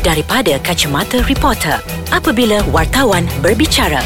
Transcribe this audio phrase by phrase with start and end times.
[0.00, 1.76] daripada kacamata reporter
[2.10, 4.00] apabila wartawan berbicara.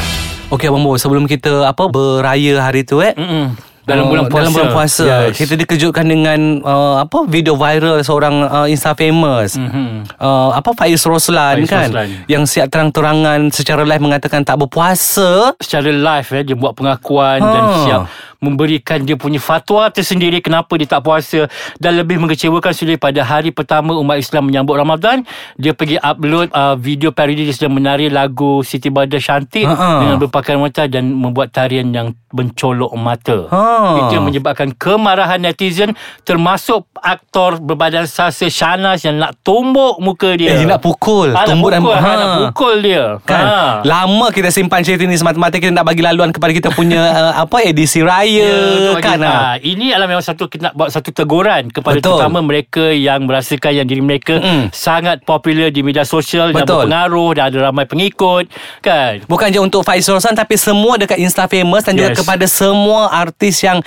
[0.47, 3.57] Okey Abang Bo Sebelum kita apa Beraya hari tu eh Mm-mm.
[3.81, 5.33] Dalam Oh, bulan puasa Dalam bulan puasa yes.
[5.35, 10.05] Kita dikejutkan dengan uh, Apa Video viral Seorang uh, Insta famous Mhm.
[10.15, 12.09] uh, Apa Faiz Roslan Faiz kan Roslan.
[12.25, 17.49] Yang siap terang-terangan Secara live mengatakan Tak berpuasa Secara live eh, Dia buat pengakuan Ha.
[17.49, 18.01] Dan siap
[18.45, 23.49] Memberikan dia punya fatwa tersendiri Kenapa dia tak puasa Dan lebih mengecewakan Sudah pada hari
[23.49, 25.25] pertama Umat Islam menyambut Ramadan
[25.55, 29.99] Dia pergi upload uh, Video parodi Dia sedang menari lagu Siti Badar Cantik Ha-ha.
[29.99, 33.63] Dengan berpakaian wanita Dan membuat tarian yang Mencolok mata Ha.
[33.97, 40.51] Itu yang menyebabkan Kemarahan netizen Termasuk aktor Berbadan sasa Shanas Yang nak tumbuk muka dia
[40.51, 42.03] Eh, dia nak pukul nak Tumbuk dan- pukul, ha.
[42.03, 42.11] ha.
[42.13, 43.59] Nak pukul dia Kan Ha.
[43.81, 46.99] Lama kita simpan cerita ni Semata-mata kita nak bagi laluan Kepada kita punya
[47.31, 48.59] uh, Apa edisi raya Ya,
[48.97, 49.55] Kan ha.
[49.55, 52.15] Ini adalah memang satu Kita nak buat satu teguran Kepada Betul.
[52.15, 54.69] terutama mereka Yang merasakan yang diri mereka Mm-mm.
[54.69, 56.85] Sangat popular di media sosial Dan Betul.
[56.85, 58.45] berpengaruh Dan ada ramai pengikut
[58.79, 62.19] Kan Bukan je untuk Faiz Roslan Tapi semua dekat Insta famous Dan juga Yes.
[62.19, 63.79] kepada semua artis yang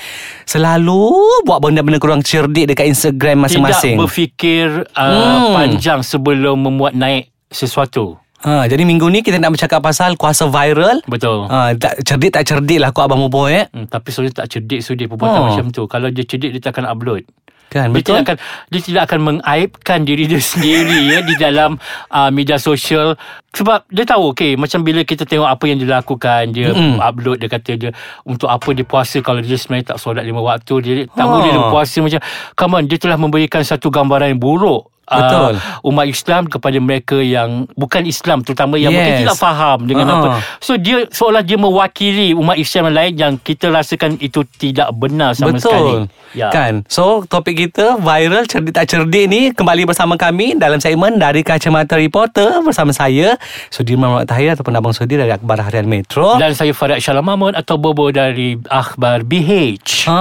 [0.42, 5.52] Selalu Buat benda-benda kurang cerdik Dekat Instagram masing-masing Tidak berfikir uh, Hmm.
[5.52, 11.02] Panjang sebelum Memuat naik sesuatu Ha, jadi minggu ni kita nak bercakap pasal kuasa viral.
[11.04, 13.66] Betul Ha, tak cerdik tak cerdik lah kau abang Bobo eh.
[13.68, 15.46] Hmm, tapi sebenarnya tak cerdik Sudi perbuatan Oh.
[15.48, 17.26] macam tu Kalau dia cerdik Dia tak akan upload
[17.68, 18.14] Kan Dia betul?
[18.14, 18.36] tidak akan
[18.68, 21.76] dia tidak akan mengaibkan diri dia sendiri ya di dalam
[22.08, 23.12] uh, media sosial
[23.50, 26.96] sebab dia tahu okey macam bila kita tengok apa yang dia lakukan dia Mm-mm.
[26.98, 27.90] upload dia kata dia
[28.22, 31.28] untuk apa dia puasa kalau dia sebenarnya tak solat lima waktu dia tak Ha.
[31.28, 32.20] boleh dia puasa macam
[32.54, 35.52] come on dia telah memberikan satu gambaran yang buruk Betul.
[35.54, 38.98] Uh, umat Islam kepada mereka yang bukan Islam terutama yang Yes.
[38.98, 40.14] mungkin tidak faham dengan Ha.
[40.14, 40.28] apa
[40.58, 45.32] so dia seolah dia mewakili umat Islam yang lain yang kita rasakan itu tidak benar
[45.32, 45.92] sama Betul sekali
[46.28, 46.52] Ya.
[46.52, 51.40] Kan So topik kita Viral cerdik tak cerdik ni Kembali bersama kami Dalam segmen Dari
[51.40, 53.40] Kacamata Reporter Bersama saya
[53.72, 57.56] Sudirman Muhammad Tahir Ataupun Abang Sudir Dari Akhbar Harian Metro Dan saya Farad Syalam Mahmud
[57.56, 60.20] Atau Bobo dari Akhbar BH Ha,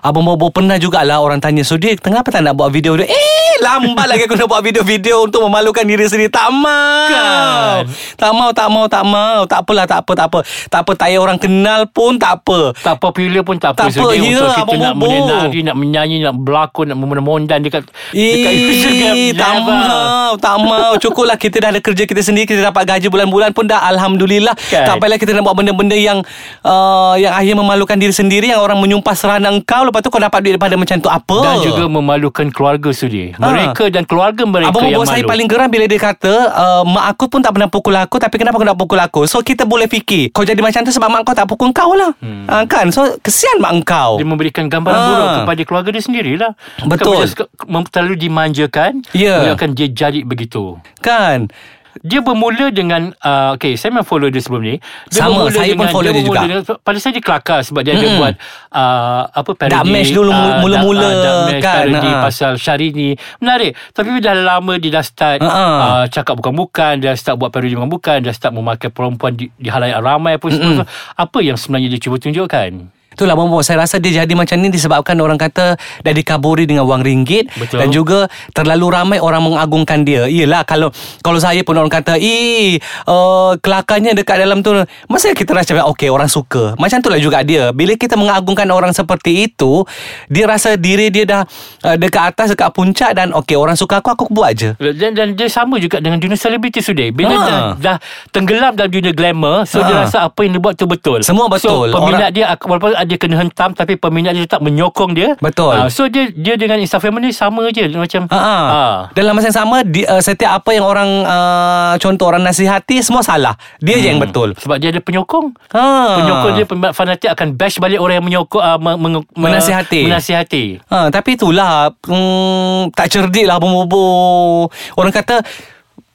[0.00, 4.21] Abang Bobo pernah jugalah orang tanya Sudir Kenapa tak nak buat video-video Eh lambat lagi
[4.26, 7.88] aku nak buat video-video Untuk memalukan diri sendiri Tak mau Kan?
[8.18, 10.38] Tak mau tak mau tak mau Tak apalah tak apa tak apa
[10.70, 14.00] Tak apa tak payah orang kenal pun tak apa Tak popular pun tak apa Tak
[14.00, 15.10] apa, ya, Untuk kita nak Bobo.
[15.10, 20.92] menari Nak menyanyi Nak berlakon Nak memondan Dekat Dekat Instagram Eh, tak mau, tak mau.
[20.96, 24.54] Cukuplah kita dah ada kerja kita sendiri, kita dapat gaji bulan-bulan pun dah alhamdulillah.
[24.70, 24.86] Kan?
[24.88, 26.24] Tak payahlah kita nak buat benda-benda yang
[26.64, 30.38] uh, yang akhirnya memalukan diri sendiri, yang orang menyumpah serana engkau, lepas tu kau dapat
[30.44, 31.38] duit daripada macam tu apa?
[31.42, 35.68] Dan juga memalukan keluarga Sudi Mereka dan keluarga mereka Abang yang malu saya paling geram
[35.72, 38.76] bila dia kata uh, Mak aku pun tak pernah pukul aku Tapi kenapa kau nak
[38.76, 41.72] pukul aku So kita boleh fikir Kau jadi macam tu sebab mak kau tak pukul
[41.72, 42.44] kau lah hmm.
[42.46, 45.08] uh, Kan So kesian mak kau dia memberikan gambaran Ah.
[45.08, 46.52] buruk kepada keluarga dia sendirilah.
[46.86, 47.26] Betul.
[47.26, 49.02] Bukan macam terlalu dimanjakan.
[49.16, 49.36] Ya.
[49.42, 50.78] Dia akan dia jadi begitu.
[51.02, 51.50] Kan
[52.00, 54.76] Dia bermula dengan uh, Okay saya memang follow dia sebelum ni
[55.12, 56.48] dia Sama, saya pun follow dia bermula juga.
[56.48, 58.16] dengan, Pada saya dia kelakar Sebab dia ada Mm-mm.
[58.16, 58.34] buat
[58.72, 61.08] uh, Apa parody Dark match dulu, ah, mula-mula
[61.52, 62.20] match kan, Parody ah.
[62.24, 63.10] pasal Syahrini
[63.44, 65.52] Menarik Tapi dah lama dia dah start ah.
[65.52, 70.00] uh, Cakap bukan-bukan Dia start buat parody bukan-bukan Dia start memakai perempuan Di, di halayak
[70.00, 70.88] ramai pun semua.
[71.18, 75.18] Apa yang sebenarnya dia cuba tunjukkan Itulah Bobo Saya rasa dia jadi macam ni Disebabkan
[75.18, 77.82] orang kata Dah dikaburi dengan wang ringgit Betul.
[77.82, 80.88] Dan juga Terlalu ramai orang mengagungkan dia Yelah kalau
[81.20, 84.72] Kalau saya pun orang kata Ih uh, Kelakarnya dekat dalam tu
[85.06, 88.92] Masa kita rasa Okay orang suka Macam tu lah juga dia Bila kita mengagungkan orang
[88.92, 89.84] seperti itu
[90.26, 91.42] Dia rasa diri dia dah
[91.82, 95.28] uh, Dekat atas Dekat puncak Dan okay orang suka aku Aku buat je dan, dan
[95.32, 97.08] dia sama juga dengan dunia selebriti sudah.
[97.10, 97.42] Bila Ha.
[97.42, 97.96] dah, dah
[98.28, 100.02] tenggelam dalam dunia glamour, so dia Ha.
[100.04, 101.24] rasa apa yang dia buat tu betul.
[101.24, 101.88] Semua betul.
[101.88, 105.34] So peminat Orang- dia walaupun dia kena hentam tapi peminat dia tetap menyokong dia.
[105.38, 105.74] Betul.
[105.74, 108.96] Ah, so dia dia dengan Instagram ni sama je macam Ha ah.
[109.12, 113.20] Dalam masa yang sama di, uh, setiap apa yang orang uh, contoh orang nasihati semua
[113.24, 113.54] salah.
[113.82, 114.54] Dia je yang betul.
[114.58, 115.52] Sebab dia ada penyokong.
[115.74, 115.84] Ha.
[116.22, 120.06] Penyokong dia peminat fanatik akan bash balik orang yang menyokong uh, meng, meng, Menasihati.
[120.06, 120.64] menasihati.
[120.88, 124.68] Ha, tapi itulah mm, tak cerdik lah Abang Bobo.
[124.94, 125.42] Orang kata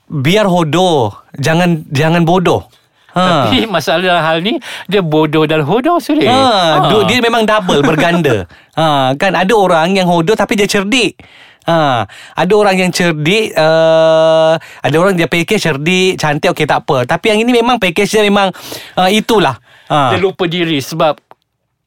[0.07, 2.65] biar hodoh, jangan jangan bodoh.
[3.17, 3.49] Ha.
[3.49, 4.53] Tapi masalah dalam hal ni
[4.85, 6.29] dia bodoh dan hodoh sudah.
[6.29, 8.45] Ha, du- dia memang double berganda.
[8.79, 11.17] ha, kan ada orang yang hodoh tapi dia cerdik.
[11.67, 12.07] Ha,
[12.39, 17.35] ada orang yang cerdik uh, Ada orang dia package cerdik Cantik okey tak apa Tapi
[17.35, 18.55] yang ini memang package dia memang
[18.95, 19.59] uh, Itulah
[19.91, 20.15] ha.
[20.15, 21.26] Dia lupa diri sebab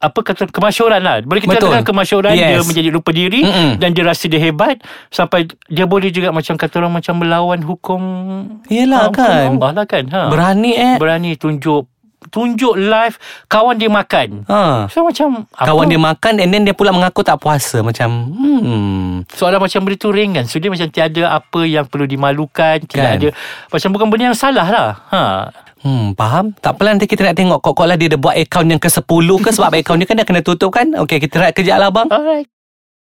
[0.01, 1.69] apa kata kemasyuran lah Boleh kita Betul.
[1.69, 2.49] katakan kemasyuran Yes.
[2.49, 3.77] Dia menjadi lupa diri Mm-mm.
[3.77, 8.01] Dan dia rasa dia hebat Sampai dia boleh juga Macam kata orang Macam melawan hukum
[8.67, 9.47] Yelah, hukum kan.
[9.53, 10.21] Allah lah kan ha.
[10.27, 11.85] Berani eh Berani tunjuk
[12.21, 14.45] tunjuk live kawan dia makan.
[14.45, 14.85] Ha.
[14.87, 15.65] So macam apa?
[15.65, 19.97] Kawan dia makan And then dia pula mengaku tak puasa Macam Hmm Soalan macam benda
[19.97, 23.17] tu ringan So dia macam tiada apa yang perlu dimalukan Tidak Kan?
[23.17, 23.29] ada
[23.67, 25.21] Macam bukan benda yang salah lah ha.
[25.81, 26.53] Hmm, faham?
[26.55, 29.01] Tak apalah nanti kita nak tengok Kok-kok lah dia ada buat akaun yang ke-10
[29.41, 32.05] ke Sebab akaun dia kan dah kena tutup kan Okey, kita rehat kejap lah bang
[32.07, 32.45] Alright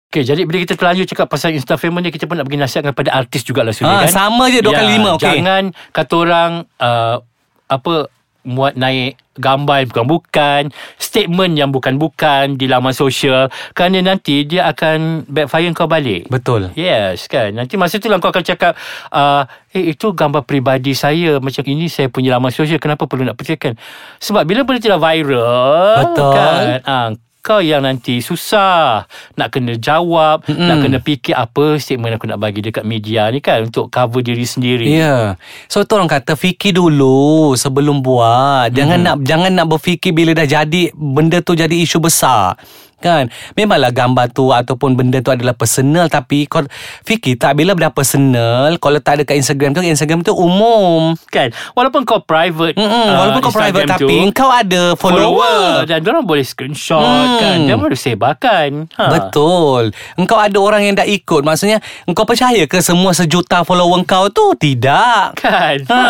[0.08, 2.84] Okay, jadi bila kita terlanjur cakap pasal Insta famous ni, kita pun nak bagi nasihat
[2.84, 4.12] kepada artis jugalah Sudi Ah, kan.
[4.12, 5.40] sama je dua kali lima, okey.
[5.40, 7.16] Jangan kata orang uh,
[7.64, 10.62] apa muat naik gambar yang bukan-bukan,
[11.00, 16.28] statement yang bukan-bukan di laman sosial kerana nanti dia akan backfire kau balik.
[16.28, 16.68] Betul.
[16.76, 17.56] Yes kan?
[17.56, 18.76] Nanti masa tu lah kau akan cakap
[19.14, 21.40] uh, Eh itu gambar peribadi saya.
[21.40, 22.76] Macam ini saya punya laman sosial.
[22.76, 23.72] Kenapa perlu nak percaykan
[24.20, 26.32] Sebab bila benda tu dah viral Betul.
[26.36, 27.08] kan, uh,
[27.42, 29.02] kau yang nanti susah
[29.34, 30.62] nak kena jawab, Mm-mm.
[30.62, 34.46] nak kena fikir apa statement aku nak bagi dekat media ni kan untuk cover diri
[34.46, 34.86] sendiri.
[34.86, 35.02] Ya.
[35.02, 35.24] Yeah.
[35.66, 38.70] So tu orang kata fikir dulu sebelum buat.
[38.70, 39.04] Jangan Mhm.
[39.04, 42.54] nak jangan nak berfikir bila dah jadi benda tu jadi isu besar.
[43.02, 43.24] Kan?
[43.52, 46.62] Memanglah gambar tu Ataupun benda tu adalah personal Tapi kau
[47.02, 51.50] fikir tak Bila dah personal Kau letak dekat Instagram tu Instagram tu umum Kan?
[51.74, 56.22] Walaupun kau private Mm-mm, uh, Walaupun kau private Instagram Tapi kau ada follower, Dan orang
[56.22, 57.38] boleh screenshot Hmm.
[57.40, 57.56] kan?
[57.66, 58.70] Dia boleh sebarkan.
[58.94, 59.04] Ha.
[59.10, 59.90] Betul.
[60.14, 61.42] Engkau ada orang yang dah ikut.
[61.42, 64.54] Maksudnya Engkau percaya ke Semua sejuta follower kau tu?
[64.54, 65.34] Tidak.
[65.34, 65.76] Kan?
[65.90, 66.02] Ha.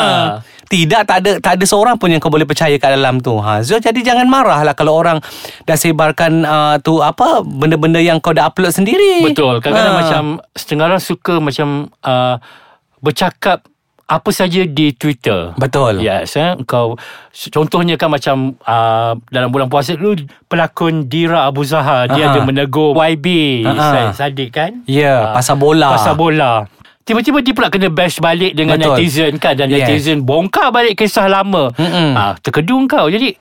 [0.72, 3.36] Tidak tak ada tak ada seorang pun yang kau boleh percaya kat dalam tu.
[3.36, 3.60] Ha.
[3.60, 5.20] So jadi jangan marah lah kalau orang
[5.62, 9.20] dah sebarkan uh, tu apa benda-benda yang kau dah upload sendiri.
[9.22, 10.00] Betul Kadang-kadang Ha.
[10.00, 10.22] macam
[10.52, 11.68] Setengah orang suka macam
[12.00, 12.40] uh,
[12.98, 13.66] Bercakap
[14.04, 16.00] Apa saja di Twitter Betul.
[16.00, 16.54] Yes eh?
[16.64, 16.96] Kau
[17.48, 22.32] Contohnya kan macam uh, Dalam bulan puasa dulu Pelakon Dira Abu Zahar Dia Ha-ha.
[22.32, 23.26] ada menegur YB
[23.64, 24.12] Ha-ha.
[24.12, 25.92] Sadik kan Ya, Ah, pasal bola.
[25.92, 26.64] Pasal bola
[27.02, 28.94] Tiba-tiba dia pula kena bash balik dengan Betul.
[28.96, 29.84] netizen kan Dan Yes.
[29.84, 32.12] netizen bongkar balik kisah lama Mm-mm.
[32.12, 33.34] ah, Terkedung kau Jadi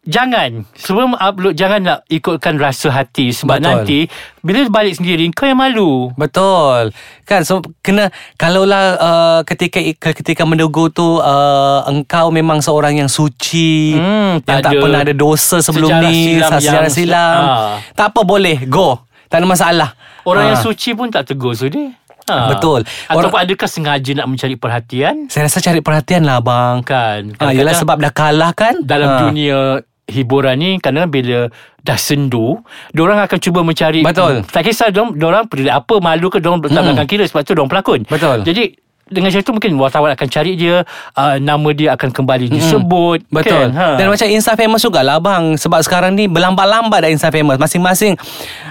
[0.00, 3.66] Jangan Sebelum upload Jangan nak ikutkan rasa hati Sebab Betul.
[3.68, 3.98] nanti
[4.40, 6.96] Bila balik sendiri Kau yang malu Betul.
[7.22, 9.78] Kan so kena kalaulah uh, ketika
[10.10, 15.12] ketika menduga tu uh, engkau memang seorang yang suci Hmm, yang tak tak pernah ada
[15.12, 17.40] dosa sebelum sejarah ni, silam sejarah yang- silam.
[17.44, 17.72] Ah.
[17.92, 18.96] Tak apa boleh, go.
[19.26, 19.90] Tak ada masalah.
[20.22, 20.48] Orang Ah.
[20.50, 21.92] yang suci pun tak tegur so dia
[22.28, 22.48] ha.
[22.48, 22.80] Betul.
[23.06, 26.76] Ataupun Orang- adakah sengaja nak mencari perhatian Saya rasa cari perhatian lah bang.
[26.82, 28.74] Kan Ah, yelah Kadang-kadang sebab dah kalah kan.
[28.80, 29.18] Dalam Ah.
[29.22, 29.58] dunia
[30.06, 32.56] hiburan ni kadang bila dah sendu
[32.90, 34.40] Diorang akan cuba mencari Betul.
[34.42, 36.96] Tak kisah diorang, diorang apa Malu ke diorang letak Mm-mm.
[36.96, 38.40] belakang kira Sebab tu diorang pelakon Betul.
[38.40, 38.72] Jadi
[39.08, 40.84] dengan cara tu mungkin wartawan akan cari dia
[41.16, 43.72] uh, Nama dia akan kembali disebut Betul.
[43.72, 43.76] Kan?
[43.76, 43.88] ha.
[43.96, 47.56] Dan macam Insta famous jugalah bang Sebab sekarang ni Berlambat-lambat dah Insta famous.
[47.56, 48.14] Masing-masing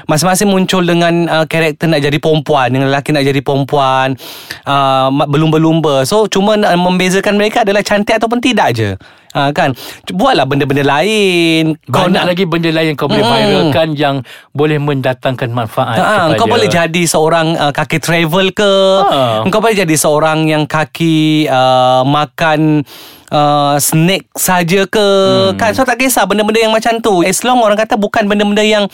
[0.06, 2.72] Masing-masing muncul dengan uh, Karakter nak jadi perempuan.
[2.72, 4.16] Dengan lelaki nak jadi perempuan
[4.64, 6.08] uh, ma- Berlumba-lumba.
[6.08, 8.90] So cuma nak membezakan mereka Adalah cantik ataupun tidak je
[9.38, 9.78] uh, Kan
[10.10, 13.32] Buatlah benda-benda lain Banyak lagi benda lain yang kau boleh Mm.
[13.46, 14.16] viralkan Yang
[14.52, 18.72] boleh mendatangkan manfaat Ha, kepada kau boleh jadi seorang uh, kaki travel ke
[19.06, 19.46] Ha.
[19.46, 22.82] Kau boleh jadi seorang yang kaki uh, makan
[23.30, 25.08] uh, snake saja ke
[25.52, 25.60] hmm.
[25.60, 28.86] kan so tak kisah benda-benda yang macam tu as long orang kata bukan benda-benda yang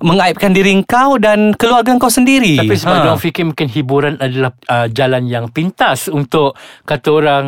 [0.00, 2.96] mengaibkan diri kau dan keluarga kau sendiri Tapi sebab Ha.
[2.96, 3.04] ha.
[3.04, 7.46] diorang fikir mungkin hiburan adalah uh, jalan yang pintas untuk kata orang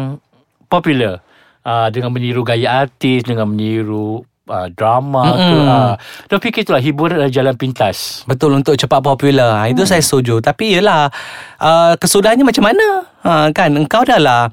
[0.68, 1.20] popular.
[1.62, 5.56] Uh, dengan meniru gaya artis, dengan meniru uh, drama mm ke.
[5.62, 6.34] Mm-mm.
[6.34, 8.26] Uh, fikir itulah hiburan adalah jalan pintas.
[8.26, 11.06] Betul untuk cepat popular ha, Itu saya setuju Tapi yelah
[11.62, 12.86] uh, Kesudahannya macam mana
[13.22, 14.50] ha, Kan engkau dah lah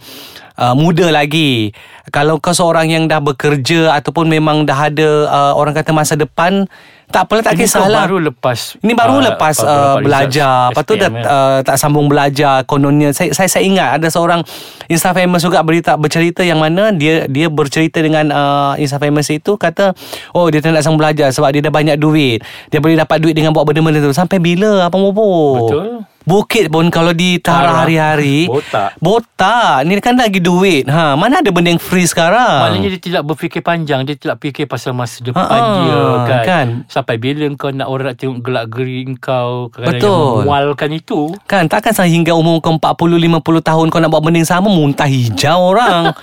[0.60, 1.72] uh, Muda lagi.
[2.10, 6.66] Kalau kau seorang yang dah bekerja Ataupun memang dah ada uh, Orang kata masa depan
[7.06, 8.10] Tak apalah tak Ini kau kisahlah.
[8.10, 10.74] baru lepas Ini baru uh, lepas uh, belajar.
[10.74, 11.30] Result Lepas tu dah SPM, ya.
[11.30, 13.14] uh, tak sambung belajar Kononnya.
[13.14, 14.42] Saya, saya saya ingat Ada seorang
[14.90, 19.54] Insta famous juga berita, Bercerita yang mana Dia dia bercerita dengan uh, Insta famous itu
[19.54, 19.94] Kata
[20.34, 22.42] Oh dia tak nak sambung belajar Sebab dia dah banyak duit.
[22.74, 24.18] Dia boleh dapat duit Dengan buat benda-benda tu.
[24.18, 25.62] Sampai bila Apa bobo?
[25.62, 26.09] Betul.
[26.22, 27.76] Bukit pun kalau ditara Tarah.
[27.82, 28.46] hari-hari.
[28.46, 28.94] Botak.
[29.00, 29.82] Botak.
[29.82, 30.86] Ni kan lagi duit.
[30.86, 32.70] Ha, Mana ada benda yang free sekarang?
[32.70, 34.04] Maknanya dia tidak berfikir panjang.
[34.04, 36.44] Dia tidak fikir pasal masa depan Ha, ha, dia kan.
[36.44, 36.68] kan.
[36.86, 39.98] Sampai bila kau nak orang nak tengok gelak geri kau Betul.
[39.98, 41.34] yang memualkan itu?
[41.46, 45.74] Kan takkan sehingga umur kau 40-50 tahun Kau nak buat benda yang sama Muntah hijau
[45.74, 46.12] orang.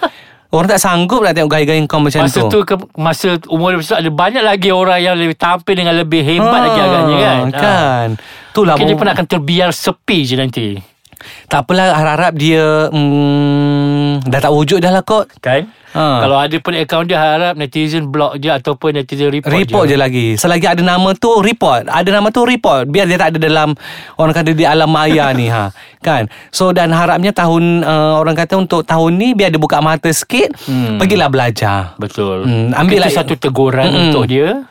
[0.47, 2.47] Orang tak sanggup nak tengok gaya-gaya kau macam Masa tu.
[2.49, 6.23] tu ke, Masa umur dia besar Ada banyak lagi orang Yang lebih tampil Dengan lebih
[6.23, 7.39] hebat lagi agaknya kan?
[7.51, 8.09] Kan
[8.57, 10.67] Itulah Mungkin dia pun akan terbiar sepi je nanti.
[11.45, 15.29] Tak apalah harap-harap dia hmm, hmm, Dah tak wujud dah lah kot.
[15.39, 15.65] Kan?
[15.91, 16.05] Ha.
[16.21, 19.97] Kalau ada pun akaun dia Harap netizen block je Ataupun netizen report, Report je.
[19.97, 20.27] lagi.
[20.37, 21.85] Selagi ada nama tu Report.
[21.85, 22.85] Ada nama tu report.
[22.87, 23.73] Biar dia tak ada dalam
[24.15, 25.73] Orang kata di alam maya ni ha.
[26.01, 26.29] Kan?
[26.49, 30.53] So dan harapnya tahun uh, Orang kata untuk tahun ni Biar dia buka mata sikit
[30.63, 30.97] Hmm.
[30.97, 31.97] Pergilah belajar.
[31.97, 32.45] Betul.
[32.45, 34.03] Hmm, ambil Itu lah- satu teguran Mm-mm.
[34.07, 34.69] untuk dia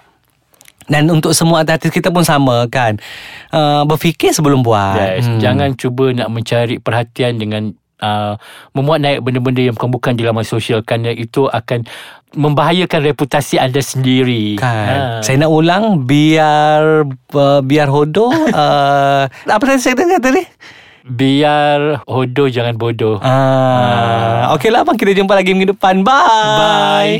[0.86, 3.01] Dan untuk semua artis kita pun sama kan
[3.50, 5.25] uh, Berfikir sebelum buat Yes.
[5.25, 5.42] Hmm.
[5.42, 8.38] Jangan cuba nak mencari perhatian dengan uh,
[8.72, 11.89] memuat naik benda-benda yang bukan-bukan di laman sosial kerana itu akan
[12.36, 14.60] membahayakan reputasi anda sendiri.
[14.60, 20.44] Kan Saya nak ulang Biar uh, Biar hodoh uh, Apa tadi saya kata tadi
[21.06, 23.22] Biar hodoh jangan bodoh.
[23.22, 27.15] Ah, Okey lah abang Kita jumpa lagi minggu depan Bye Bye.